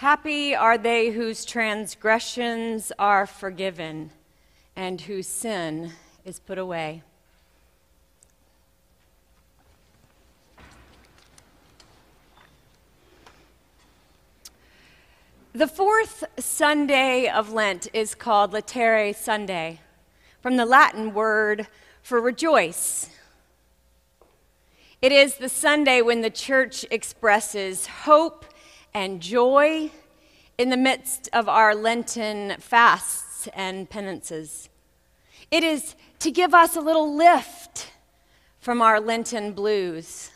Happy 0.00 0.54
are 0.54 0.76
they 0.76 1.08
whose 1.08 1.46
transgressions 1.46 2.92
are 2.98 3.26
forgiven 3.26 4.10
and 4.76 5.00
whose 5.00 5.26
sin 5.26 5.90
is 6.22 6.38
put 6.38 6.58
away. 6.58 7.02
The 15.54 15.66
fourth 15.66 16.24
Sunday 16.38 17.26
of 17.26 17.54
Lent 17.54 17.88
is 17.94 18.14
called 18.14 18.52
Laetare 18.52 19.16
Sunday, 19.16 19.80
from 20.42 20.58
the 20.58 20.66
Latin 20.66 21.14
word 21.14 21.68
for 22.02 22.20
rejoice. 22.20 23.08
It 25.00 25.12
is 25.12 25.36
the 25.36 25.48
Sunday 25.48 26.02
when 26.02 26.20
the 26.20 26.28
church 26.28 26.84
expresses 26.90 27.86
hope 27.86 28.44
and 28.94 29.20
joy 29.20 29.90
in 30.58 30.70
the 30.70 30.76
midst 30.76 31.28
of 31.32 31.48
our 31.48 31.74
Lenten 31.74 32.56
fasts 32.58 33.48
and 33.54 33.88
penances. 33.88 34.68
It 35.50 35.62
is 35.62 35.94
to 36.20 36.30
give 36.30 36.54
us 36.54 36.76
a 36.76 36.80
little 36.80 37.14
lift 37.14 37.92
from 38.58 38.82
our 38.82 39.00
Lenten 39.00 39.52
blues, 39.52 40.30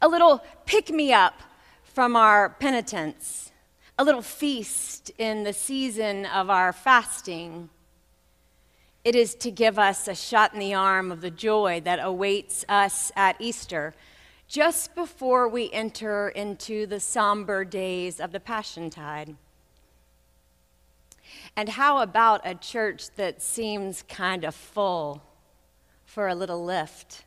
a 0.00 0.08
little 0.08 0.42
pick 0.66 0.90
me 0.90 1.12
up 1.12 1.40
from 1.82 2.14
our 2.14 2.50
penitence, 2.50 3.50
a 3.98 4.04
little 4.04 4.22
feast 4.22 5.10
in 5.18 5.42
the 5.42 5.52
season 5.52 6.26
of 6.26 6.48
our 6.48 6.72
fasting. 6.72 7.68
It 9.02 9.14
is 9.14 9.34
to 9.36 9.50
give 9.50 9.78
us 9.78 10.06
a 10.06 10.14
shot 10.14 10.52
in 10.52 10.60
the 10.60 10.74
arm 10.74 11.10
of 11.10 11.22
the 11.22 11.30
joy 11.30 11.80
that 11.84 11.98
awaits 12.00 12.64
us 12.68 13.10
at 13.16 13.40
Easter 13.40 13.94
just 14.50 14.96
before 14.96 15.46
we 15.46 15.70
enter 15.70 16.28
into 16.28 16.84
the 16.84 16.98
somber 16.98 17.64
days 17.64 18.18
of 18.18 18.32
the 18.32 18.40
Passiontide. 18.40 19.36
And 21.54 21.68
how 21.68 22.02
about 22.02 22.40
a 22.44 22.56
church 22.56 23.10
that 23.14 23.40
seems 23.40 24.02
kind 24.02 24.42
of 24.44 24.52
full 24.52 25.22
for 26.04 26.26
a 26.26 26.34
little 26.34 26.64
lift? 26.64 27.22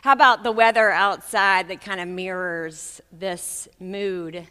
How 0.00 0.12
about 0.12 0.42
the 0.42 0.52
weather 0.52 0.90
outside 0.90 1.68
that 1.68 1.82
kind 1.82 2.00
of 2.00 2.08
mirrors 2.08 3.02
this 3.12 3.68
mood? 3.78 4.46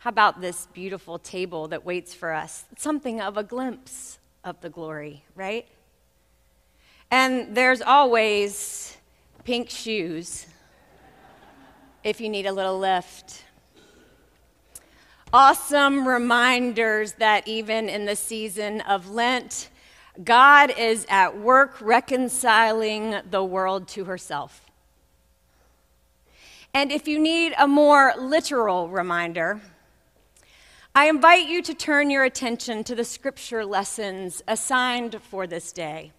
How 0.00 0.10
about 0.10 0.42
this 0.42 0.66
beautiful 0.74 1.18
table 1.18 1.68
that 1.68 1.86
waits 1.86 2.12
for 2.12 2.34
us? 2.34 2.66
Something 2.76 3.18
of 3.18 3.38
a 3.38 3.42
glimpse 3.42 4.18
of 4.44 4.60
the 4.60 4.68
glory, 4.68 5.24
right? 5.34 5.66
And 7.10 7.56
there's 7.56 7.80
always 7.80 8.94
pink 9.44 9.70
shoes 9.70 10.44
if 12.04 12.20
you 12.20 12.28
need 12.28 12.46
a 12.46 12.52
little 12.52 12.78
lift. 12.78 13.44
Awesome 15.32 16.08
reminders 16.08 17.12
that 17.14 17.46
even 17.46 17.88
in 17.88 18.06
the 18.06 18.16
season 18.16 18.80
of 18.82 19.10
Lent, 19.10 19.68
God 20.24 20.72
is 20.76 21.06
at 21.10 21.38
work 21.38 21.80
reconciling 21.80 23.16
the 23.30 23.44
world 23.44 23.88
to 23.88 24.04
herself. 24.04 24.64
And 26.72 26.90
if 26.90 27.06
you 27.06 27.18
need 27.18 27.54
a 27.58 27.68
more 27.68 28.14
literal 28.18 28.88
reminder, 28.88 29.60
I 30.94 31.08
invite 31.08 31.46
you 31.46 31.62
to 31.62 31.74
turn 31.74 32.10
your 32.10 32.24
attention 32.24 32.82
to 32.84 32.94
the 32.94 33.04
scripture 33.04 33.64
lessons 33.64 34.42
assigned 34.48 35.20
for 35.22 35.46
this 35.46 35.72
day. 35.72 36.12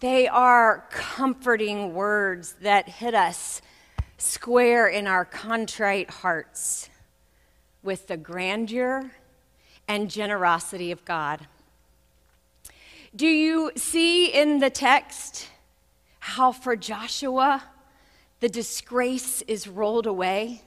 They 0.00 0.26
are 0.26 0.86
comforting 0.90 1.94
words 1.94 2.54
that 2.62 2.88
hit 2.88 3.14
us 3.14 3.60
square 4.20 4.86
in 4.86 5.06
our 5.06 5.24
contrite 5.24 6.10
hearts 6.10 6.90
with 7.82 8.06
the 8.06 8.16
grandeur 8.16 9.10
and 9.88 10.10
generosity 10.10 10.92
of 10.92 11.04
God. 11.04 11.46
Do 13.16 13.26
you 13.26 13.72
see 13.76 14.26
in 14.26 14.60
the 14.60 14.70
text 14.70 15.48
how 16.20 16.52
for 16.52 16.76
Joshua 16.76 17.64
the 18.40 18.48
disgrace 18.48 19.42
is 19.42 19.66
rolled 19.66 20.06
away? 20.06 20.62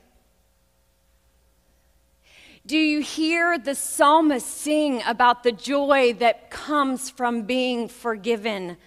Do 2.65 2.77
you 2.77 3.01
hear 3.01 3.57
the 3.57 3.75
psalmist 3.75 4.47
sing 4.47 5.03
about 5.05 5.43
the 5.43 5.51
joy 5.51 6.13
that 6.13 6.49
comes 6.49 7.09
from 7.09 7.43
being 7.43 7.87
forgiven 7.87 8.77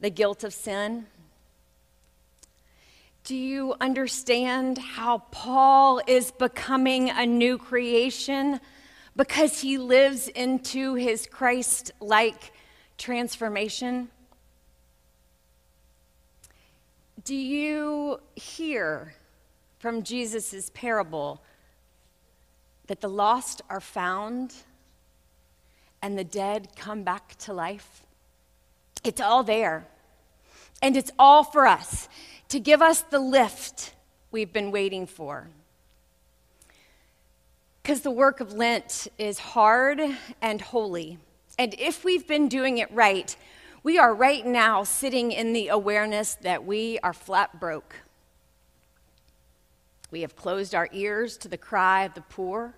the 0.00 0.10
guilt 0.10 0.44
of 0.44 0.54
sin? 0.54 1.06
Do 3.30 3.36
you 3.36 3.76
understand 3.80 4.76
how 4.76 5.18
Paul 5.30 6.00
is 6.04 6.32
becoming 6.32 7.10
a 7.10 7.24
new 7.24 7.58
creation 7.58 8.58
because 9.14 9.60
he 9.60 9.78
lives 9.78 10.26
into 10.26 10.96
his 10.96 11.28
Christ 11.28 11.92
like 12.00 12.52
transformation? 12.98 14.08
Do 17.22 17.36
you 17.36 18.18
hear 18.34 19.14
from 19.78 20.02
Jesus' 20.02 20.68
parable 20.74 21.40
that 22.88 23.00
the 23.00 23.08
lost 23.08 23.62
are 23.70 23.80
found 23.80 24.52
and 26.02 26.18
the 26.18 26.24
dead 26.24 26.70
come 26.74 27.04
back 27.04 27.36
to 27.38 27.52
life? 27.52 28.04
It's 29.04 29.20
all 29.20 29.44
there. 29.44 29.86
And 30.82 30.96
it's 30.96 31.12
all 31.16 31.44
for 31.44 31.68
us 31.68 32.08
to 32.50 32.60
give 32.60 32.82
us 32.82 33.00
the 33.02 33.18
lift 33.18 33.94
we've 34.30 34.52
been 34.52 34.70
waiting 34.70 35.06
for. 35.06 35.48
Because 37.82 38.02
the 38.02 38.10
work 38.10 38.40
of 38.40 38.52
Lent 38.52 39.08
is 39.18 39.38
hard 39.38 40.00
and 40.42 40.60
holy. 40.60 41.18
And 41.58 41.74
if 41.78 42.04
we've 42.04 42.26
been 42.26 42.48
doing 42.48 42.78
it 42.78 42.92
right, 42.92 43.34
we 43.82 43.98
are 43.98 44.12
right 44.12 44.44
now 44.44 44.82
sitting 44.82 45.32
in 45.32 45.52
the 45.52 45.68
awareness 45.68 46.34
that 46.42 46.64
we 46.66 46.98
are 47.02 47.12
flat 47.12 47.58
broke. 47.58 47.94
We 50.10 50.22
have 50.22 50.34
closed 50.34 50.74
our 50.74 50.88
ears 50.92 51.36
to 51.38 51.48
the 51.48 51.56
cry 51.56 52.02
of 52.02 52.14
the 52.14 52.20
poor. 52.20 52.74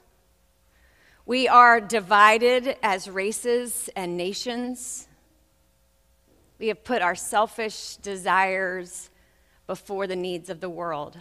We 1.24 1.48
are 1.48 1.80
divided 1.80 2.76
as 2.82 3.08
races 3.08 3.88
and 3.96 4.18
nations. 4.18 5.08
We 6.58 6.68
have 6.68 6.84
put 6.84 7.00
our 7.00 7.14
selfish 7.14 7.96
desires 7.96 9.08
before 9.72 10.06
the 10.06 10.14
needs 10.14 10.50
of 10.50 10.60
the 10.60 10.68
world. 10.68 11.16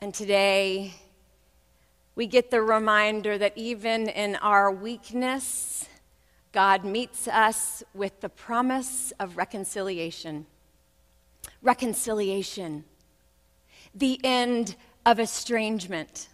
And 0.00 0.12
today, 0.12 0.92
we 2.16 2.26
get 2.26 2.50
the 2.50 2.60
reminder 2.62 3.38
that 3.38 3.52
even 3.54 4.08
in 4.08 4.34
our 4.34 4.72
weakness, 4.72 5.88
God 6.50 6.84
meets 6.84 7.28
us 7.28 7.84
with 7.94 8.20
the 8.20 8.28
promise 8.28 9.12
of 9.20 9.36
reconciliation. 9.36 10.46
Reconciliation, 11.62 12.82
the 13.94 14.18
end 14.24 14.74
of 15.06 15.20
estrangement. 15.20 16.28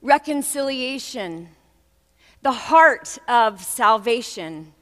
Reconciliation, 0.00 1.50
the 2.42 2.50
heart 2.50 3.16
of 3.28 3.62
salvation. 3.62 4.72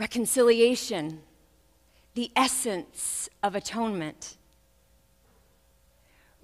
Reconciliation 0.00 1.20
the 2.14 2.30
essence 2.36 3.28
of 3.42 3.54
atonement. 3.54 4.36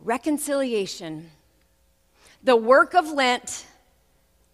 Reconciliation, 0.02 1.30
the 2.42 2.56
work 2.56 2.94
of 2.94 3.08
Lent 3.10 3.66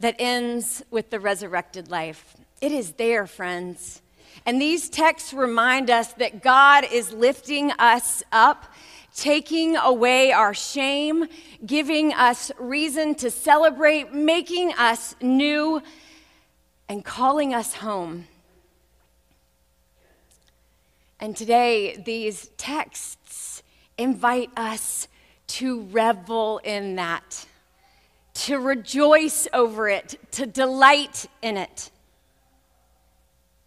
that 0.00 0.16
ends 0.18 0.82
with 0.90 1.10
the 1.10 1.20
resurrected 1.20 1.90
life. 1.90 2.36
It 2.60 2.72
is 2.72 2.92
there, 2.92 3.26
friends. 3.26 4.02
And 4.44 4.60
these 4.60 4.88
texts 4.88 5.32
remind 5.32 5.90
us 5.90 6.12
that 6.14 6.42
God 6.42 6.86
is 6.92 7.12
lifting 7.12 7.70
us 7.72 8.22
up, 8.30 8.72
taking 9.14 9.76
away 9.76 10.32
our 10.32 10.52
shame, 10.52 11.26
giving 11.64 12.12
us 12.12 12.52
reason 12.58 13.14
to 13.16 13.30
celebrate, 13.30 14.12
making 14.12 14.74
us 14.74 15.14
new, 15.22 15.82
and 16.88 17.04
calling 17.04 17.54
us 17.54 17.74
home. 17.74 18.26
And 21.26 21.36
today, 21.36 21.96
these 21.96 22.50
texts 22.56 23.64
invite 23.98 24.48
us 24.56 25.08
to 25.48 25.80
revel 25.86 26.58
in 26.58 26.94
that, 26.94 27.44
to 28.34 28.60
rejoice 28.60 29.48
over 29.52 29.88
it, 29.88 30.20
to 30.30 30.46
delight 30.46 31.26
in 31.42 31.56
it. 31.56 31.90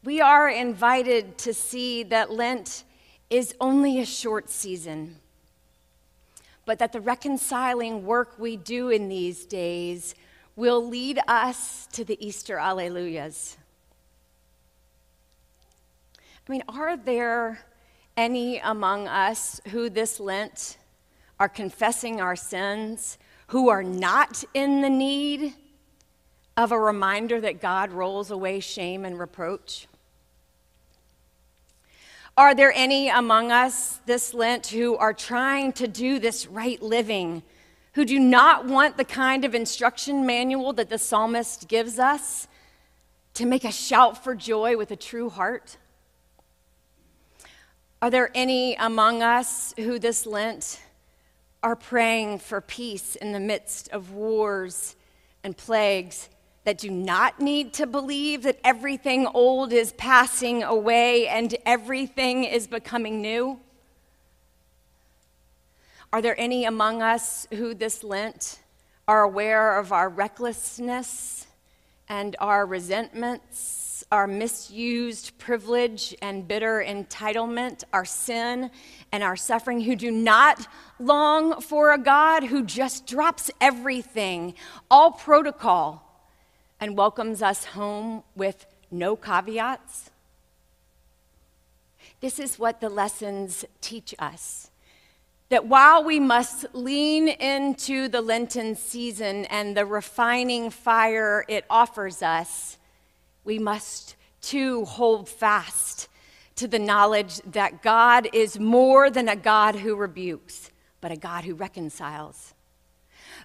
We 0.05 0.21
are 0.21 0.47
invited 0.47 1.37
to 1.39 1.53
see 1.53 2.03
that 2.03 2.31
Lent 2.31 2.85
is 3.29 3.53
only 3.59 3.99
a 3.99 4.05
short 4.05 4.49
season, 4.49 5.17
but 6.65 6.79
that 6.79 6.93
the 6.93 7.01
reconciling 7.01 8.05
work 8.05 8.39
we 8.39 8.55
do 8.55 8.87
in 8.87 9.09
these 9.09 9.45
days 9.45 10.15
will 10.55 10.87
lead 10.87 11.19
us 11.27 11.87
to 11.87 12.05
the 12.05 12.25
Easter 12.25 12.55
Alleluias. 12.55 13.57
I 16.49 16.51
mean, 16.51 16.63
are 16.67 16.97
there 16.97 17.59
any 18.17 18.57
among 18.57 19.07
us 19.07 19.61
who 19.67 19.87
this 19.87 20.19
Lent 20.19 20.79
are 21.39 21.47
confessing 21.47 22.19
our 22.19 22.35
sins, 22.35 23.19
who 23.47 23.69
are 23.69 23.83
not 23.83 24.43
in 24.55 24.81
the 24.81 24.89
need 24.89 25.53
of 26.57 26.71
a 26.71 26.79
reminder 26.79 27.39
that 27.39 27.61
God 27.61 27.91
rolls 27.91 28.31
away 28.31 28.61
shame 28.61 29.05
and 29.05 29.19
reproach? 29.19 29.87
Are 32.35 32.55
there 32.55 32.73
any 32.73 33.09
among 33.09 33.51
us 33.51 33.99
this 34.07 34.33
Lent 34.33 34.65
who 34.67 34.97
are 34.97 35.13
trying 35.13 35.71
to 35.73 35.87
do 35.87 36.17
this 36.17 36.47
right 36.47 36.81
living, 36.81 37.43
who 37.93 38.05
do 38.05 38.17
not 38.17 38.65
want 38.65 38.97
the 38.97 39.05
kind 39.05 39.45
of 39.45 39.53
instruction 39.53 40.25
manual 40.25 40.73
that 40.73 40.89
the 40.89 40.97
psalmist 40.97 41.67
gives 41.67 41.99
us 41.99 42.47
to 43.35 43.45
make 43.45 43.65
us 43.65 43.75
shout 43.75 44.23
for 44.23 44.33
joy 44.33 44.75
with 44.75 44.89
a 44.89 44.95
true 44.95 45.29
heart? 45.29 45.77
Are 48.01 48.09
there 48.09 48.31
any 48.33 48.75
among 48.75 49.21
us 49.21 49.73
who 49.75 49.99
this 49.99 50.25
Lent 50.25 50.79
are 51.61 51.75
praying 51.75 52.39
for 52.39 52.61
peace 52.61 53.17
in 53.17 53.33
the 53.33 53.41
midst 53.41 53.89
of 53.89 54.13
wars 54.13 54.95
and 55.43 55.57
plagues 55.57 56.29
that 56.63 56.77
do 56.77 56.89
not 56.89 57.41
need 57.41 57.73
to 57.73 57.85
believe 57.85 58.43
that 58.43 58.57
everything 58.63 59.27
old 59.27 59.73
is 59.73 59.91
passing 59.93 60.63
away 60.63 61.27
and 61.27 61.53
everything 61.65 62.45
is 62.45 62.67
becoming 62.67 63.21
new? 63.21 63.59
Are 66.13 66.21
there 66.21 66.39
any 66.39 66.63
among 66.63 67.01
us 67.01 67.47
who 67.51 67.73
this 67.73 68.01
Lent 68.01 68.59
are 69.09 69.23
aware 69.23 69.77
of 69.77 69.91
our 69.91 70.07
recklessness 70.07 71.47
and 72.07 72.37
our 72.39 72.65
resentments, 72.65 73.88
our 74.11 74.27
misused 74.27 75.37
privilege 75.37 76.15
and 76.21 76.47
bitter 76.47 76.83
entitlement, 76.85 77.83
our 77.93 78.05
sin 78.05 78.71
and 79.11 79.23
our 79.23 79.35
suffering, 79.35 79.81
who 79.81 79.95
do 79.95 80.11
not 80.11 80.67
long 80.99 81.61
for 81.61 81.93
a 81.93 81.97
God 81.97 82.43
who 82.43 82.63
just 82.63 83.05
drops 83.05 83.51
everything, 83.61 84.53
all 84.89 85.11
protocol? 85.11 86.05
and 86.79 86.97
welcomes 86.97 87.41
us 87.41 87.65
home 87.65 88.23
with 88.35 88.65
no 88.91 89.15
caveats? 89.15 90.11
This 92.21 92.39
is 92.39 92.59
what 92.59 92.81
the 92.81 92.89
lessons 92.89 93.65
teach 93.81 94.15
us. 94.19 94.71
That 95.49 95.65
while 95.65 96.03
we 96.03 96.19
must 96.19 96.65
lean 96.73 97.27
into 97.27 98.07
the 98.07 98.21
Lenten 98.21 98.75
season 98.75 99.45
and 99.45 99.75
the 99.75 99.85
refining 99.85 100.69
fire 100.69 101.43
it 101.47 101.65
offers 101.69 102.21
us, 102.21 102.77
we 103.43 103.59
must 103.59 104.15
too 104.41 104.85
hold 104.85 105.29
fast 105.29 106.07
to 106.55 106.67
the 106.67 106.79
knowledge 106.79 107.37
that 107.51 107.81
God 107.81 108.27
is 108.33 108.59
more 108.59 109.09
than 109.09 109.29
a 109.29 109.35
God 109.35 109.75
who 109.75 109.95
rebukes, 109.95 110.71
but 111.01 111.11
a 111.11 111.15
God 111.15 111.43
who 111.43 111.55
reconciles. 111.55 112.53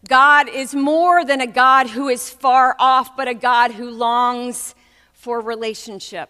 God 0.09 0.49
is 0.49 0.75
more 0.75 1.25
than 1.25 1.41
a 1.41 1.47
God 1.47 1.89
who 1.89 2.09
is 2.09 2.29
far 2.29 2.77
off, 2.79 3.17
but 3.17 3.29
a 3.29 3.35
God 3.35 3.71
who 3.71 3.91
longs 3.91 4.75
for 5.13 5.41
relationship. 5.41 6.29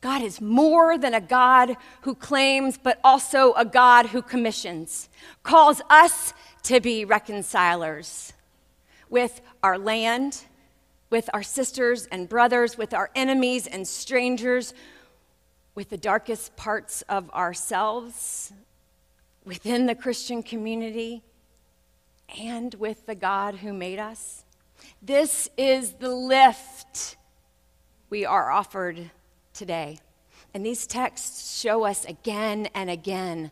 God 0.00 0.22
is 0.22 0.40
more 0.40 0.96
than 0.96 1.14
a 1.14 1.20
God 1.20 1.76
who 2.02 2.14
claims, 2.14 2.78
but 2.80 3.00
also 3.02 3.52
a 3.54 3.64
God 3.64 4.06
who 4.06 4.22
commissions, 4.22 5.08
calls 5.42 5.82
us 5.90 6.34
to 6.64 6.80
be 6.80 7.04
reconcilers 7.04 8.32
with 9.10 9.40
our 9.62 9.78
land, 9.78 10.44
with 11.10 11.30
our 11.32 11.42
sisters 11.42 12.06
and 12.06 12.28
brothers, 12.28 12.76
with 12.76 12.92
our 12.92 13.10
enemies 13.14 13.66
and 13.66 13.86
strangers, 13.86 14.74
with 15.74 15.90
the 15.90 15.96
darkest 15.96 16.56
parts 16.56 17.02
of 17.02 17.30
ourselves, 17.30 18.52
within 19.44 19.86
the 19.86 19.94
Christian 19.94 20.42
community 20.42 21.22
and 22.38 22.74
with 22.74 23.06
the 23.06 23.14
God 23.14 23.54
who 23.56 23.72
made 23.72 23.98
us. 23.98 24.44
This 25.00 25.48
is 25.56 25.92
the 25.94 26.10
lift 26.10 27.16
we 28.10 28.26
are 28.26 28.50
offered 28.50 29.10
today. 29.54 29.98
And 30.52 30.64
these 30.64 30.86
texts 30.86 31.60
show 31.60 31.84
us 31.84 32.04
again 32.04 32.68
and 32.74 32.90
again 32.90 33.50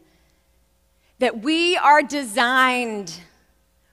that 1.19 1.43
we 1.43 1.77
are 1.77 2.03
designed 2.03 3.19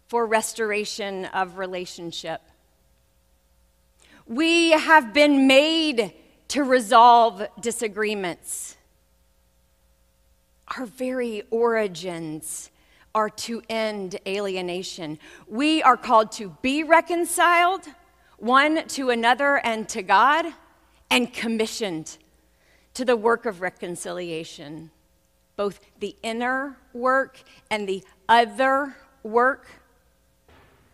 for 0.07 0.25
restoration 0.25 1.25
of 1.25 1.57
relationship. 1.57 2.41
We 4.27 4.71
have 4.71 5.13
been 5.13 5.47
made 5.47 6.13
to 6.49 6.63
resolve 6.63 7.45
disagreements. 7.59 8.77
Our 10.77 10.85
very 10.85 11.43
origins 11.51 12.71
are 13.13 13.29
to 13.29 13.61
end 13.69 14.19
alienation. 14.25 15.19
We 15.47 15.83
are 15.83 15.97
called 15.97 16.31
to 16.33 16.55
be 16.61 16.83
reconciled 16.83 17.87
one 18.37 18.87
to 18.89 19.09
another 19.09 19.57
and 19.57 19.87
to 19.89 20.01
God, 20.01 20.45
and 21.09 21.31
commissioned 21.31 22.17
to 22.93 23.05
the 23.05 23.15
work 23.15 23.45
of 23.45 23.61
reconciliation, 23.61 24.91
both 25.55 25.79
the 25.99 26.15
inner 26.23 26.77
work 26.91 27.41
and 27.69 27.87
the 27.87 28.03
other 28.27 28.95
work 29.21 29.67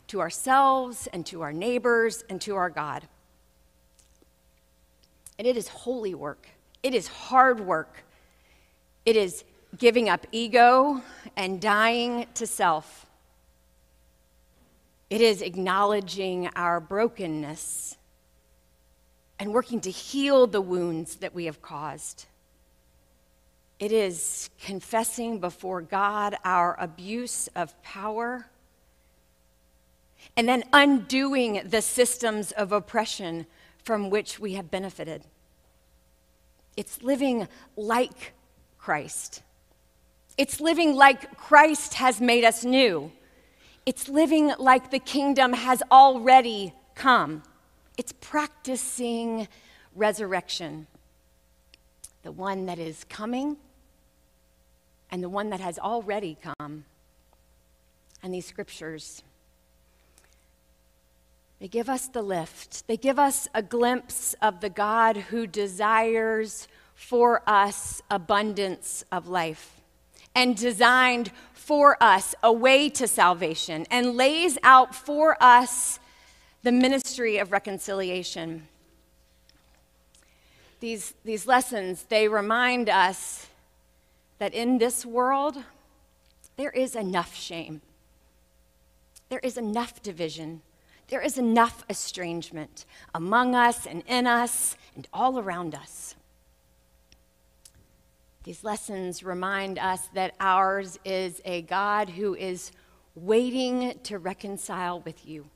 to 0.08 0.20
ourselves 0.20 1.08
and 1.14 1.26
to 1.26 1.42
our 1.42 1.54
neighbors 1.54 2.24
and 2.30 2.40
to 2.42 2.56
our 2.56 2.70
God. 2.70 3.08
And 5.40 5.48
it 5.48 5.58
is 5.58 5.68
holy 5.70 6.14
work, 6.14 6.48
it 6.84 6.94
is 6.94 7.08
hard 7.08 7.60
work, 7.62 8.04
it 9.06 9.16
is 9.16 9.44
giving 9.78 10.10
up 10.10 10.28
ego 10.32 11.02
and 11.36 11.60
dying 11.60 12.28
to 12.36 12.46
self. 12.46 13.08
It 15.10 15.22
is 15.22 15.42
acknowledging 15.42 16.50
our 16.56 16.80
brokenness 16.80 17.98
and 19.40 19.54
working 19.54 19.80
to 19.82 19.90
heal 19.90 20.46
the 20.46 20.62
wounds 20.62 21.16
that 21.16 21.34
we 21.34 21.46
have 21.46 21.62
caused. 21.62 22.26
It 23.80 23.92
is 23.94 24.50
confessing 24.62 25.40
before 25.40 25.82
God 25.82 26.36
our 26.44 26.76
abuse 26.80 27.48
of 27.56 27.82
power 27.82 28.46
and 30.36 30.48
then 30.48 30.66
undoing 30.74 31.62
the 31.66 31.82
systems 31.82 32.52
of 32.52 32.74
oppression 32.74 33.48
from 33.84 34.10
which 34.10 34.40
we 34.40 34.54
have 34.54 34.70
benefited. 34.70 35.24
It's 36.78 37.02
living 37.04 37.48
like 37.76 38.34
Christ. 38.78 39.42
It's 40.38 40.62
living 40.62 40.96
like 40.96 41.38
Christ 41.38 41.96
has 41.96 42.22
made 42.22 42.44
us 42.44 42.64
new. 42.64 43.12
It's 43.86 44.08
living 44.08 44.54
like 44.58 44.92
the 44.92 45.00
kingdom 45.00 45.54
has 45.54 45.84
already 45.92 46.74
come. 46.96 47.44
It's 47.98 48.14
practicing 48.14 49.48
resurrection, 49.96 50.88
the 52.24 52.32
one 52.32 52.68
that 52.68 52.80
is 52.80 53.04
coming 53.10 53.58
and 55.12 55.24
the 55.24 55.30
one 55.30 55.50
that 55.50 55.60
has 55.60 55.80
already 55.80 56.38
come. 56.42 56.86
And 58.22 58.34
these 58.34 58.46
scriptures, 58.46 59.24
they 61.60 61.68
give 61.68 61.90
us 61.90 62.08
the 62.08 62.22
lift. 62.22 62.88
They 62.88 62.98
give 62.98 63.20
us 63.20 63.48
a 63.54 63.62
glimpse 63.62 64.34
of 64.42 64.62
the 64.62 64.70
God 64.70 65.18
who 65.18 65.46
desires 65.46 66.68
for 66.96 67.42
us 67.48 68.02
abundance 68.10 69.04
of 69.12 69.28
life 69.28 69.82
and 70.34 70.56
designed 70.56 71.32
for 71.54 72.02
us 72.02 72.34
a 72.42 72.52
way 72.52 72.90
to 72.90 73.08
salvation 73.08 73.86
and 73.92 74.16
lays 74.16 74.58
out 74.64 74.96
for 74.96 75.42
us 75.42 76.00
the 76.64 76.72
ministry 76.72 77.38
of 77.38 77.52
reconciliation. 77.52 78.68
These, 80.80 81.14
these 81.26 81.46
lessons, 81.46 82.04
they 82.08 82.28
remind 82.30 82.90
us 82.90 83.48
that 84.40 84.54
in 84.54 84.78
this 84.78 85.06
world, 85.06 85.58
there 86.56 86.72
is 86.72 86.96
enough 86.96 87.36
shame. 87.36 87.82
There 89.28 89.40
is 89.40 89.58
enough 89.58 90.02
division. 90.02 90.62
There 91.10 91.22
is 91.22 91.40
enough 91.40 91.84
estrangement 91.90 92.86
among 93.16 93.56
us 93.56 93.88
and 93.88 94.04
in 94.08 94.28
us 94.28 94.78
and 94.96 95.08
all 95.12 95.40
around 95.40 95.74
us. 95.74 96.16
These 98.44 98.64
lessons 98.64 99.24
remind 99.24 99.80
us 99.80 100.08
that 100.14 100.36
ours 100.40 101.00
is 101.04 101.42
a 101.46 101.64
God 101.64 102.10
who 102.10 102.36
is 102.36 102.72
waiting 103.16 104.00
to 104.04 104.18
reconcile 104.20 105.02
with 105.02 105.26
you, 105.26 105.50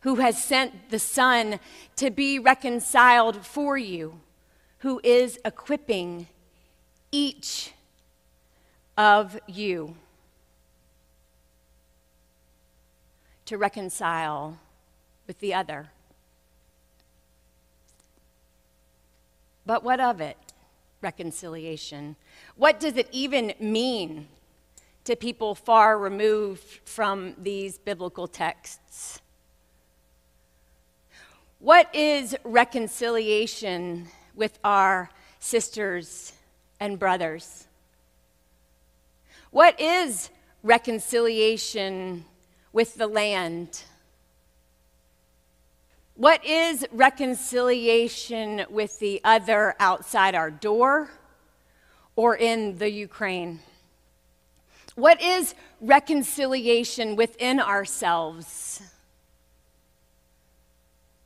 who 0.00 0.16
has 0.16 0.42
sent 0.42 0.90
the 0.90 0.98
Son 0.98 1.60
to 1.96 2.10
be 2.10 2.38
reconciled 2.38 3.44
for 3.46 3.76
you, 3.76 4.20
who 4.78 5.00
is 5.04 5.38
equipping 5.44 6.26
each 7.12 7.72
of 8.96 9.38
you 9.46 9.94
to 13.44 13.58
reconcile 13.58 14.58
with 15.26 15.38
the 15.40 15.54
other. 15.54 15.90
But 19.64 19.84
what 19.84 20.00
of 20.00 20.20
it? 20.20 20.36
reconciliation? 21.00 22.14
What 22.54 22.78
does 22.78 22.96
it 22.96 23.08
even 23.10 23.54
mean 23.58 24.28
to 25.04 25.16
people 25.16 25.54
far 25.54 25.98
removed 25.98 26.80
from 26.84 27.34
these 27.38 27.78
biblical 27.78 28.28
texts. 28.28 29.20
What 31.58 31.92
is 31.94 32.36
reconciliation 32.44 34.08
with 34.34 34.58
our 34.64 35.10
sisters 35.38 36.32
and 36.80 36.98
brothers? 36.98 37.66
What 39.50 39.80
is 39.80 40.30
reconciliation 40.62 42.24
with 42.72 42.94
the 42.94 43.06
land? 43.06 43.82
What 46.14 46.44
is 46.44 46.86
reconciliation 46.92 48.66
with 48.68 48.98
the 48.98 49.22
other 49.24 49.74
outside 49.80 50.34
our 50.34 50.50
door 50.50 51.10
or 52.16 52.36
in 52.36 52.76
the 52.76 52.90
Ukraine? 52.90 53.60
What 54.94 55.22
is 55.22 55.54
reconciliation 55.80 57.16
within 57.16 57.58
ourselves? 57.58 58.82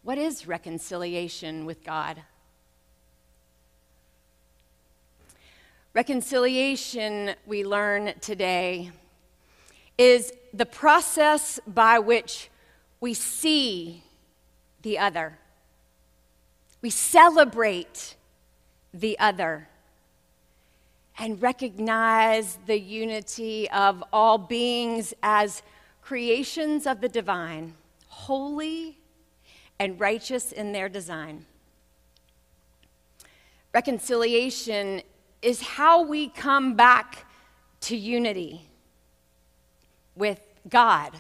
What 0.05 0.19
is 0.19 0.47
reconciliation 0.47 1.67
with 1.67 1.83
God? 1.83 2.23
Reconciliation, 5.95 7.35
we 7.45 7.65
learn 7.65 8.13
today, 8.21 8.93
is 9.99 10.33
the 10.55 10.67
process 10.67 11.59
by 11.67 11.99
which 11.99 12.51
we 13.01 13.15
see 13.15 14.05
the 14.83 14.99
other, 14.99 15.39
we 16.83 16.91
celebrate 16.91 18.17
the 18.93 19.19
other, 19.19 19.69
and 21.19 21.41
recognize 21.41 22.59
the 22.67 22.79
unity 22.79 23.71
of 23.71 24.05
all 24.13 24.39
beings 24.39 25.15
as 25.23 25.63
creations 26.03 26.87
of 26.87 27.01
the 27.01 27.09
divine, 27.09 27.75
holy 28.07 28.99
and 29.79 29.99
righteous 29.99 30.53
in 30.53 30.73
their 30.73 30.89
design. 30.89 31.45
Reconciliation 33.75 35.03
is 35.43 35.61
how 35.61 36.03
we 36.03 36.29
come 36.29 36.75
back 36.75 37.27
to 37.81 37.97
unity 37.97 38.69
with 40.15 40.41
God, 40.69 41.13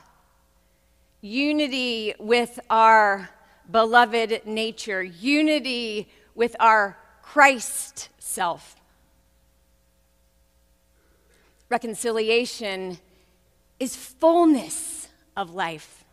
unity 1.20 2.14
with 2.18 2.58
our 2.70 3.28
beloved 3.70 4.42
nature, 4.46 5.02
unity 5.02 6.08
with 6.34 6.56
our 6.60 6.96
Christ 7.22 8.08
self. 8.18 8.76
Reconciliation 11.68 12.98
is 13.80 13.96
fullness 13.96 15.08
of 15.36 15.52
life, 15.54 16.04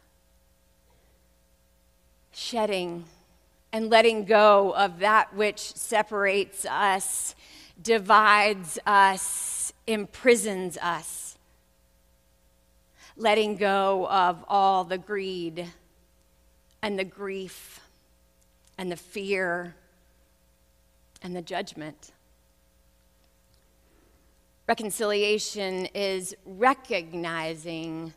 shedding 2.31 3.05
and 3.72 3.89
letting 3.89 4.25
go 4.25 4.74
of 4.75 5.00
that 5.00 5.36
which 5.36 5.60
separates 5.60 6.65
us 6.65 7.36
divides 7.81 8.79
us, 8.86 9.74
imprisons 9.88 10.77
us. 10.77 11.38
Letting 13.15 13.57
go 13.57 14.07
of 14.07 14.43
all 14.48 14.83
the 14.83 14.98
greed 14.98 15.72
and 16.83 16.99
the 16.99 17.03
grief 17.03 17.79
and 18.77 18.91
the 18.91 18.97
fear 18.97 19.73
and 21.23 21.33
the 21.33 21.41
judgment. 21.41 22.11
Reconciliation 24.67 25.87
is 25.95 26.35
recognizing 26.45 28.13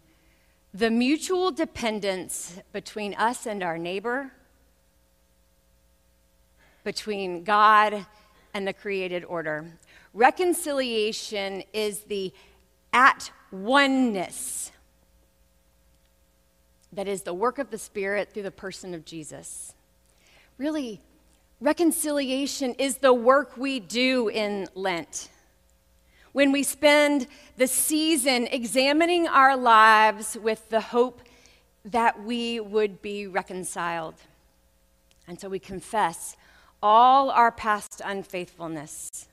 the 0.75 0.91
mutual 0.91 1.53
dependence 1.53 2.59
between 2.73 3.15
us 3.15 3.47
and 3.47 3.63
our 3.63 3.79
neighbor, 3.79 4.33
between 6.83 7.45
God 7.45 8.05
and 8.53 8.67
the 8.67 8.73
created 8.73 9.25
order. 9.25 9.65
Reconciliation 10.13 11.63
is 11.73 12.01
the 12.01 12.33
at 12.93 13.31
oneness 13.53 14.73
that 16.97 17.07
is 17.07 17.23
the 17.23 17.35
work 17.35 17.59
of 17.59 17.71
the 17.71 17.79
Spirit 17.79 18.33
through 18.33 18.43
the 18.43 18.51
person 18.51 18.95
of 18.95 19.05
Jesus. 19.05 19.75
Really, 20.59 21.01
reconciliation 21.61 22.75
is 22.75 22.97
the 22.97 23.13
work 23.13 23.57
we 23.57 23.79
do 23.79 24.29
in 24.29 24.67
Lent. 24.75 25.29
When 26.33 26.53
we 26.53 26.63
spend 26.63 27.29
the 27.59 27.67
season 27.67 28.47
examining 28.51 29.29
our 29.29 29.57
lives 29.57 30.37
with 30.43 30.69
the 30.71 30.81
hope 30.81 31.21
that 31.85 32.23
we 32.25 32.61
would 32.61 33.01
be 33.03 33.27
reconciled. 33.27 34.15
And 35.29 35.39
so 35.39 35.49
we 35.49 35.59
confess 35.59 36.37
all 36.83 37.31
our 37.31 37.53
past 37.53 38.01
unfaithfulness 38.05 39.29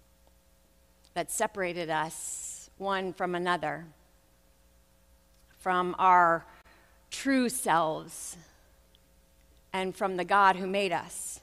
that 1.13 1.31
separated 1.31 1.89
us 1.89 2.69
one 2.77 3.13
from 3.13 3.35
another, 3.35 3.85
from 5.59 5.95
our 5.97 6.45
true 7.13 7.47
selves, 7.47 8.35
and 9.71 9.95
from 9.95 10.17
the 10.17 10.25
God 10.25 10.57
who 10.57 10.67
made 10.67 10.91
us. 10.91 11.39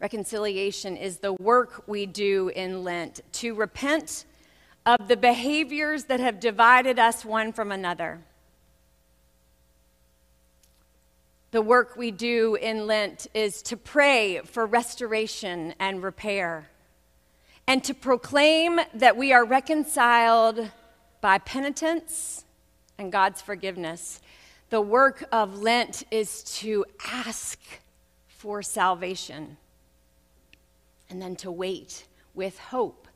Reconciliation 0.00 0.96
is 0.96 1.18
the 1.18 1.32
work 1.32 1.84
we 1.86 2.04
do 2.04 2.50
in 2.54 2.84
Lent 2.84 3.20
to 3.32 3.54
repent 3.54 4.26
of 4.84 5.08
the 5.08 5.16
behaviors 5.16 6.04
that 6.04 6.20
have 6.20 6.40
divided 6.40 6.98
us 6.98 7.24
one 7.24 7.52
from 7.52 7.72
another 7.72 8.20
The 11.52 11.62
work 11.62 11.96
we 11.96 12.12
do 12.12 12.54
in 12.54 12.86
Lent 12.86 13.26
is 13.34 13.60
to 13.62 13.76
pray 13.76 14.40
for 14.44 14.66
restoration 14.66 15.74
and 15.80 16.00
repair, 16.00 16.70
and 17.66 17.82
to 17.84 17.92
proclaim 17.92 18.78
that 18.94 19.16
we 19.16 19.32
are 19.32 19.44
reconciled 19.44 20.70
by 21.20 21.38
penitence 21.38 22.44
and 23.00 23.10
God's 23.10 23.42
forgiveness. 23.42 24.20
The 24.68 24.80
work 24.80 25.24
of 25.32 25.60
Lent 25.60 26.04
is 26.10 26.44
to 26.58 26.84
ask 27.04 27.58
for 28.28 28.62
salvation 28.62 29.56
and 31.08 31.20
then 31.20 31.34
to 31.36 31.50
wait 31.50 32.06
with 32.34 32.58
hope 32.58 33.08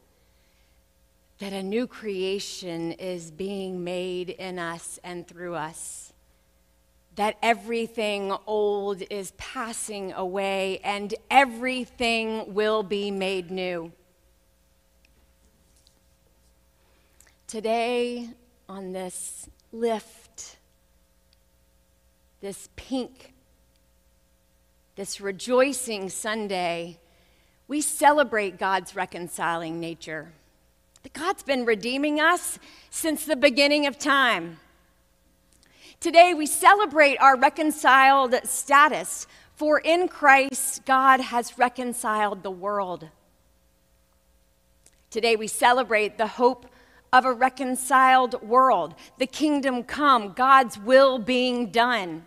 that 1.39 1.53
a 1.53 1.63
new 1.63 1.87
creation 1.87 2.93
is 2.93 3.31
being 3.31 3.85
made 3.85 4.31
in 4.31 4.59
us 4.59 4.99
and 5.05 5.27
through 5.27 5.55
us 5.55 6.13
that 7.17 7.37
everything 7.43 8.35
old 8.47 9.03
is 9.09 9.33
passing 9.37 10.13
away 10.13 10.81
and 10.83 11.15
everything 11.31 12.53
will 12.55 12.83
be 12.83 13.11
made 13.11 13.51
new. 13.51 13.93
Today, 17.47 18.31
on 18.69 18.93
this 18.93 19.49
lift, 19.75 20.57
this 22.41 22.69
pink, 22.77 23.35
this 24.97 25.21
rejoicing 25.21 26.09
Sunday, 26.09 26.99
we 27.67 27.81
celebrate 27.81 28.59
God's 28.59 28.95
reconciling 28.95 29.81
nature. 29.81 30.33
God's 31.13 31.43
been 31.43 31.65
redeeming 31.65 32.21
us 32.21 32.59
since 32.89 33.25
the 33.25 33.37
beginning 33.37 33.87
of 33.87 33.99
time. 33.99 34.59
Today, 36.01 36.35
we 36.35 36.47
celebrate 36.47 37.17
our 37.19 37.37
reconciled 37.37 38.35
status, 38.45 39.27
for 39.55 39.79
in 39.79 40.09
Christ, 40.09 40.85
God 40.85 41.21
has 41.21 41.59
reconciled 41.59 42.43
the 42.43 42.51
world. 42.51 43.09
Today, 45.11 45.37
we 45.37 45.47
celebrate 45.47 46.17
the 46.17 46.27
hope 46.27 46.67
of 47.15 47.25
a 47.25 47.33
reconciled 47.33 48.43
world, 48.43 48.93
the 49.19 49.27
kingdom 49.27 49.85
come, 49.85 50.33
God's 50.33 50.77
will 50.77 51.21
being 51.21 51.71
done. 51.71 52.27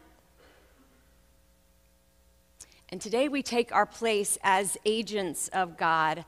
And 2.88 3.02
today, 3.02 3.28
we 3.28 3.44
take 3.44 3.74
our 3.74 3.86
place 3.86 4.38
as 4.44 4.78
agents 4.86 5.50
of 5.50 5.76
God 5.76 6.24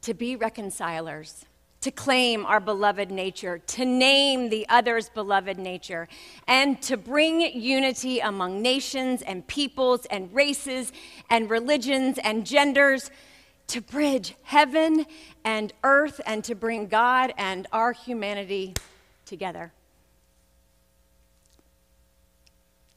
to 0.00 0.12
be 0.12 0.34
reconcilers 0.34 1.44
to 1.82 1.90
claim 1.90 2.46
our 2.46 2.60
beloved 2.60 3.10
nature, 3.10 3.58
to 3.58 3.84
name 3.84 4.48
the 4.48 4.64
other's 4.68 5.08
beloved 5.08 5.58
nature, 5.58 6.08
and 6.46 6.80
to 6.80 6.96
bring 6.96 7.40
unity 7.40 8.20
among 8.20 8.62
nations 8.62 9.20
and 9.22 9.44
peoples 9.48 10.06
and 10.06 10.32
races 10.32 10.92
and 11.28 11.50
religions 11.50 12.18
and 12.22 12.46
genders, 12.46 13.10
to 13.72 13.80
bridge 13.80 14.34
heaven 14.42 15.06
and 15.46 15.72
earth, 15.82 16.20
and 16.26 16.44
to 16.44 16.54
bring 16.54 16.88
God 16.88 17.32
and 17.38 17.66
our 17.72 17.92
humanity 17.92 18.74
together. 19.24 19.72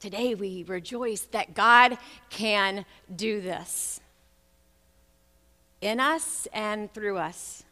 Today 0.02 0.36
we 0.36 0.66
rejoice 0.68 1.22
that 1.32 1.54
God 1.54 1.98
can 2.30 2.84
do 3.16 3.40
this 3.40 4.02
in 5.80 6.02
us 6.02 6.46
and 6.52 6.94
through 6.94 7.20
us. 7.20 7.64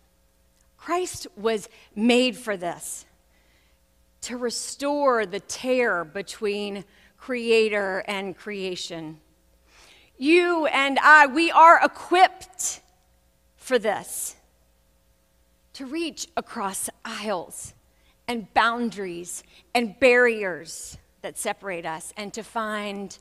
Christ 0.77 1.27
was 1.35 1.67
made 1.93 2.37
for 2.37 2.55
this 2.55 3.05
to 4.21 4.37
restore 4.37 5.25
the 5.25 5.41
tear 5.41 6.05
between 6.05 6.85
creator 7.17 8.05
and 8.07 8.37
creation. 8.37 9.19
You 10.17 10.67
and 10.67 10.97
I, 10.99 11.27
we 11.27 11.51
are 11.51 11.81
equipped 11.83 12.79
for 13.63 13.79
this 13.79 14.35
to 15.71 15.85
reach 15.85 16.27
across 16.35 16.89
aisles 17.05 17.73
and 18.27 18.53
boundaries 18.53 19.41
and 19.73 19.97
barriers 20.01 20.97
that 21.21 21.37
separate 21.37 21.85
us 21.85 22.13
and 22.17 22.33
to 22.33 22.43
find 22.43 23.17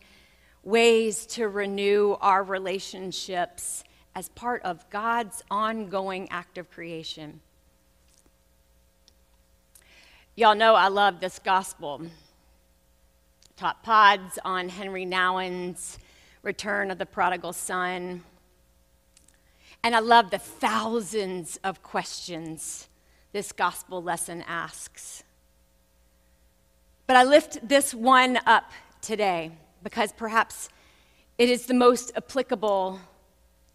ways 0.64 1.26
to 1.26 1.46
renew 1.46 2.16
our 2.20 2.42
relationships 2.42 3.84
as 4.16 4.28
part 4.30 4.60
of 4.62 4.88
God's 4.90 5.44
ongoing 5.48 6.28
act 6.30 6.58
of 6.58 6.68
creation. 6.68 7.40
Y'all 10.34 10.56
know 10.56 10.74
I 10.74 10.88
love 10.88 11.20
this 11.20 11.38
gospel. 11.38 12.02
Top 13.56 13.84
pods 13.84 14.40
on 14.44 14.68
Henri 14.68 15.04
Nouwen's 15.04 15.98
Return 16.42 16.90
of 16.90 16.98
the 16.98 17.06
Prodigal 17.06 17.52
Son. 17.52 18.24
And 19.84 19.96
I 19.96 19.98
love 19.98 20.30
the 20.30 20.38
thousands 20.38 21.58
of 21.64 21.82
questions 21.82 22.88
this 23.32 23.50
gospel 23.50 24.02
lesson 24.02 24.44
asks. 24.46 25.24
But 27.06 27.16
I 27.16 27.24
lift 27.24 27.66
this 27.66 27.92
one 27.92 28.38
up 28.46 28.70
today 29.00 29.50
because 29.82 30.12
perhaps 30.12 30.68
it 31.38 31.48
is 31.48 31.66
the 31.66 31.74
most 31.74 32.12
applicable 32.16 33.00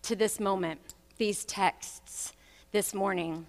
to 0.04 0.16
this 0.16 0.40
moment, 0.40 0.80
these 1.18 1.44
texts 1.44 2.34
this 2.72 2.94
morning. 2.94 3.46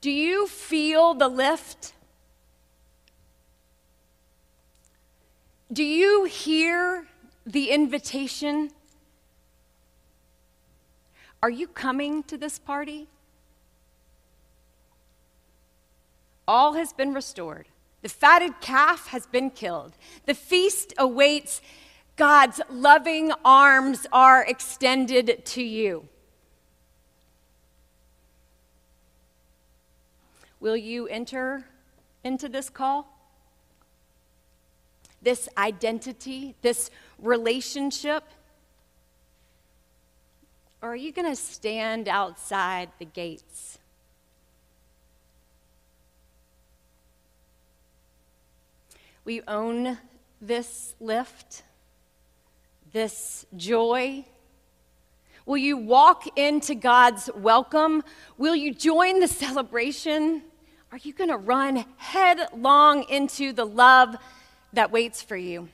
Do 0.00 0.10
you 0.10 0.46
feel 0.46 1.12
the 1.12 1.28
lift? 1.28 1.92
Do 5.70 5.84
you 5.84 6.24
hear 6.24 7.06
the 7.44 7.70
invitation? 7.70 8.70
Are 11.42 11.50
you 11.50 11.68
coming 11.68 12.22
to 12.24 12.36
this 12.36 12.58
party? 12.58 13.08
All 16.46 16.72
has 16.74 16.92
been 16.92 17.14
restored. 17.14 17.68
The 18.02 18.08
fatted 18.08 18.60
calf 18.60 19.08
has 19.08 19.26
been 19.26 19.50
killed. 19.50 19.92
The 20.26 20.34
feast 20.34 20.94
awaits. 20.98 21.60
God's 22.16 22.60
loving 22.70 23.32
arms 23.44 24.06
are 24.12 24.44
extended 24.44 25.44
to 25.46 25.62
you. 25.62 26.08
Will 30.60 30.76
you 30.76 31.06
enter 31.06 31.64
into 32.24 32.48
this 32.48 32.68
call? 32.68 33.14
This 35.22 35.48
identity, 35.56 36.56
this 36.62 36.90
relationship? 37.18 38.24
Or 40.80 40.92
are 40.92 40.96
you 40.96 41.12
going 41.12 41.28
to 41.28 41.36
stand 41.36 42.08
outside 42.08 42.90
the 42.98 43.04
gates? 43.04 43.78
We 49.24 49.42
own 49.48 49.98
this 50.40 50.94
lift, 51.00 51.62
this 52.92 53.44
joy. 53.56 54.24
Will 55.44 55.58
you 55.58 55.76
walk 55.76 56.38
into 56.38 56.74
God's 56.74 57.28
welcome? 57.34 58.04
Will 58.36 58.54
you 58.54 58.72
join 58.72 59.20
the 59.20 59.28
celebration? 59.28 60.42
Are 60.92 60.98
you 60.98 61.12
going 61.12 61.30
to 61.30 61.36
run 61.36 61.84
headlong 61.96 63.04
into 63.10 63.52
the 63.52 63.66
love 63.66 64.16
that 64.72 64.92
waits 64.92 65.20
for 65.20 65.36
you? 65.36 65.68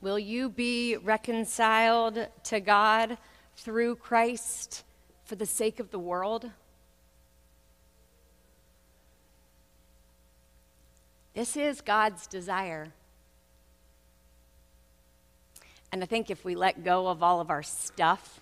Will 0.00 0.18
you 0.18 0.48
be 0.48 0.96
reconciled 0.96 2.28
to 2.44 2.60
God 2.60 3.16
through 3.56 3.96
Christ 3.96 4.84
for 5.24 5.36
the 5.36 5.46
sake 5.46 5.80
of 5.80 5.90
the 5.90 5.98
world? 5.98 6.50
This 11.34 11.56
is 11.56 11.80
God's 11.80 12.26
desire. 12.26 12.92
And 15.92 16.02
I 16.02 16.06
think 16.06 16.30
if 16.30 16.44
we 16.44 16.54
let 16.54 16.84
go 16.84 17.08
of 17.08 17.22
all 17.22 17.40
of 17.40 17.50
our 17.50 17.62
stuff, 17.62 18.40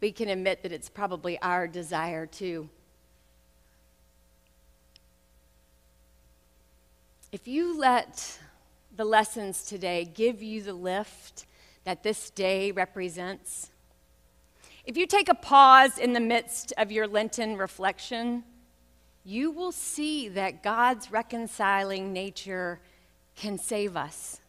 we 0.00 0.12
can 0.12 0.28
admit 0.28 0.62
that 0.62 0.72
it's 0.72 0.88
probably 0.88 1.38
our 1.40 1.66
desire 1.66 2.26
too. 2.26 2.68
If 7.32 7.48
you 7.48 7.78
let 7.78 8.38
the 8.96 9.04
lessons 9.04 9.64
today 9.64 10.04
give 10.04 10.42
you 10.42 10.62
the 10.62 10.74
lift 10.74 11.46
that 11.84 12.02
this 12.02 12.30
day 12.30 12.70
represents, 12.70 13.70
if 14.84 14.96
you 14.96 15.06
take 15.06 15.28
a 15.28 15.34
pause 15.34 15.98
in 15.98 16.12
the 16.12 16.20
midst 16.20 16.72
of 16.76 16.92
your 16.92 17.06
Lenten 17.06 17.56
reflection, 17.56 18.44
you 19.24 19.50
will 19.50 19.72
see 19.72 20.28
that 20.28 20.62
God's 20.62 21.10
reconciling 21.10 22.12
nature 22.12 22.80
can 23.34 23.58
save 23.58 23.96
us. 23.96 24.40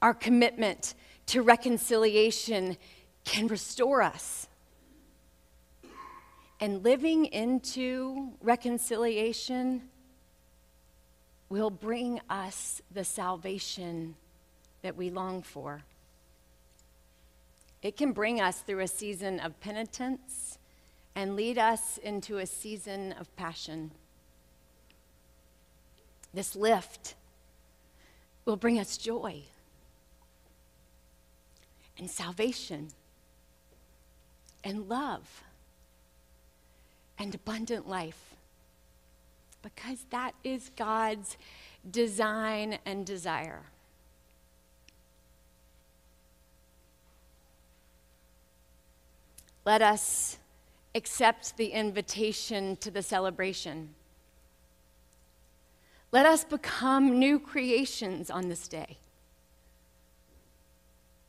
Our 0.00 0.14
commitment 0.14 0.94
to 1.26 1.42
reconciliation 1.42 2.76
can 3.24 3.46
restore 3.46 4.02
us. 4.02 4.48
And 6.60 6.82
living 6.82 7.26
into 7.26 8.32
reconciliation 8.40 9.82
will 11.48 11.70
bring 11.70 12.20
us 12.28 12.82
the 12.90 13.04
salvation 13.04 14.14
that 14.82 14.96
we 14.96 15.10
long 15.10 15.42
for. 15.42 15.82
It 17.82 17.96
can 17.96 18.12
bring 18.12 18.40
us 18.40 18.60
through 18.60 18.80
a 18.80 18.88
season 18.88 19.40
of 19.40 19.60
penitence 19.60 20.58
and 21.14 21.36
lead 21.36 21.58
us 21.58 21.98
into 21.98 22.38
a 22.38 22.46
season 22.46 23.12
of 23.12 23.34
passion. 23.36 23.90
This 26.32 26.56
lift 26.56 27.14
will 28.44 28.56
bring 28.56 28.80
us 28.80 28.96
joy 28.96 29.42
and 31.98 32.10
salvation 32.10 32.88
and 34.64 34.88
love 34.88 35.42
and 37.18 37.34
abundant 37.34 37.88
life 37.88 38.33
because 39.64 40.04
that 40.10 40.34
is 40.44 40.70
God's 40.76 41.38
design 41.90 42.78
and 42.84 43.06
desire. 43.06 43.62
Let 49.64 49.80
us 49.80 50.36
accept 50.94 51.56
the 51.56 51.68
invitation 51.68 52.76
to 52.76 52.90
the 52.90 53.02
celebration. 53.02 53.94
Let 56.12 56.26
us 56.26 56.44
become 56.44 57.18
new 57.18 57.40
creations 57.40 58.30
on 58.30 58.50
this 58.50 58.68
day. 58.68 58.98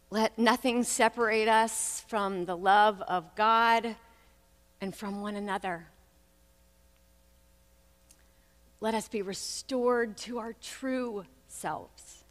Let 0.09 0.37
nothing 0.37 0.83
separate 0.83 1.47
us 1.47 2.03
from 2.09 2.45
the 2.45 2.57
love 2.57 3.01
of 3.03 3.33
God 3.35 3.95
and 4.81 4.93
from 4.93 5.21
one 5.21 5.37
another. 5.37 5.87
Let 8.85 8.93
us 8.93 9.07
be 9.07 9.23
restored 9.23 10.15
to 10.17 10.37
our 10.37 10.53
true 10.53 11.25
selves. 11.47 12.23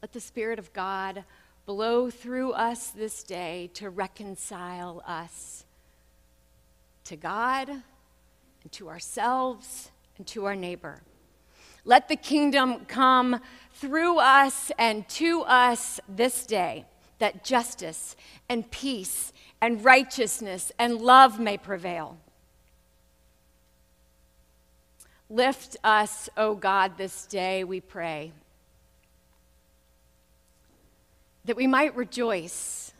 Let 0.00 0.14
the 0.14 0.20
Spirit 0.20 0.58
of 0.58 0.72
God 0.72 1.24
blow 1.66 2.08
through 2.08 2.52
us 2.52 2.88
this 2.88 3.22
day 3.22 3.68
to 3.74 3.90
reconcile 3.90 5.02
us 5.06 5.66
to 7.04 7.16
God 7.16 7.68
and 7.68 8.72
to 8.72 8.88
ourselves 8.88 9.90
and 10.16 10.26
to 10.28 10.46
our 10.46 10.56
neighbor. 10.56 11.02
Let 11.84 12.08
the 12.08 12.16
kingdom 12.16 12.86
come 12.86 13.40
through 13.74 14.20
us 14.20 14.72
and 14.78 15.06
to 15.10 15.42
us 15.42 16.00
this 16.08 16.46
day, 16.46 16.86
that 17.18 17.44
justice 17.44 18.16
and 18.48 18.70
peace 18.70 19.34
and 19.60 19.84
righteousness 19.84 20.72
and 20.78 20.98
love 20.98 21.38
may 21.38 21.58
prevail. 21.58 22.16
Lift 25.32 25.78
us, 25.82 26.28
O 26.36 26.54
God, 26.54 26.98
this 26.98 27.24
day, 27.24 27.64
we 27.64 27.80
pray, 27.80 28.32
that 31.46 31.56
we 31.56 31.66
might 31.66 31.96
rejoice 31.96 32.92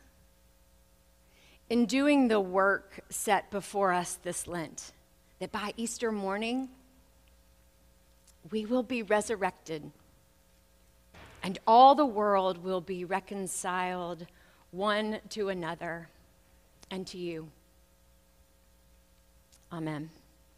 in 1.68 1.84
doing 1.84 2.28
the 2.28 2.40
work 2.40 3.00
set 3.10 3.50
before 3.50 3.92
us 3.92 4.14
this 4.22 4.46
Lent, 4.46 4.92
that 5.40 5.52
by 5.52 5.74
Easter 5.76 6.10
morning, 6.10 6.70
we 8.50 8.64
will 8.64 8.82
be 8.82 9.02
resurrected 9.02 9.90
and 11.42 11.58
all 11.66 11.94
the 11.94 12.06
world 12.06 12.64
will 12.64 12.80
be 12.80 13.04
reconciled 13.04 14.26
one 14.70 15.18
to 15.28 15.50
another 15.50 16.08
and 16.90 17.06
to 17.08 17.18
you. 17.18 17.50
Amen. 19.70 20.08